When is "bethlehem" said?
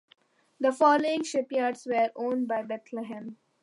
2.63-3.37